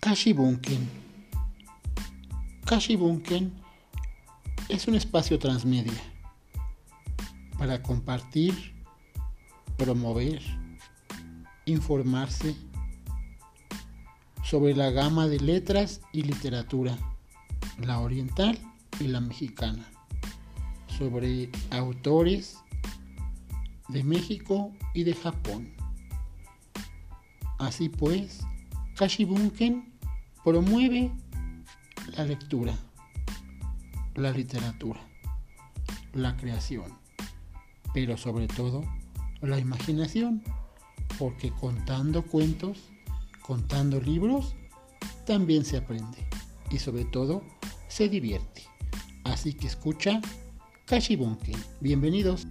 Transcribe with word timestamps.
Kashibunken. 0.00 0.88
Kashibunken 2.64 3.52
es 4.70 4.88
un 4.88 4.94
espacio 4.94 5.38
transmedia 5.38 5.92
para 7.58 7.82
compartir, 7.82 8.74
promover, 9.76 10.40
informarse 11.66 12.56
sobre 14.42 14.74
la 14.74 14.90
gama 14.90 15.26
de 15.26 15.38
letras 15.38 16.00
y 16.14 16.22
literatura, 16.22 16.96
la 17.78 18.00
oriental 18.00 18.58
y 19.00 19.08
la 19.08 19.20
mexicana, 19.20 19.84
sobre 20.96 21.50
autores 21.70 22.56
de 23.88 24.02
México 24.02 24.72
y 24.94 25.04
de 25.04 25.12
Japón. 25.12 25.74
Así 27.58 27.90
pues, 27.90 28.40
Kashibunken 29.00 29.94
promueve 30.44 31.10
la 32.18 32.24
lectura, 32.24 32.76
la 34.14 34.30
literatura, 34.30 35.00
la 36.12 36.36
creación, 36.36 36.84
pero 37.94 38.18
sobre 38.18 38.46
todo 38.46 38.84
la 39.40 39.58
imaginación, 39.58 40.44
porque 41.18 41.50
contando 41.50 42.26
cuentos, 42.26 42.90
contando 43.40 44.02
libros, 44.02 44.54
también 45.24 45.64
se 45.64 45.78
aprende 45.78 46.18
y 46.70 46.78
sobre 46.78 47.06
todo 47.06 47.42
se 47.88 48.10
divierte. 48.10 48.64
Así 49.24 49.54
que 49.54 49.66
escucha 49.66 50.20
Kashibunken. 50.84 51.56
Bienvenidos. 51.80 52.46